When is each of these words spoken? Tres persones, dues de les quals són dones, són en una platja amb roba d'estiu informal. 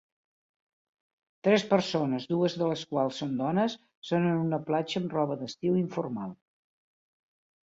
Tres 1.47 1.65
persones, 1.73 2.25
dues 2.31 2.55
de 2.61 2.69
les 2.71 2.85
quals 2.93 3.19
són 3.23 3.35
dones, 3.43 3.77
són 4.13 4.27
en 4.31 4.41
una 4.47 4.61
platja 4.71 5.03
amb 5.03 5.15
roba 5.19 5.39
d'estiu 5.45 5.79
informal. 5.85 6.35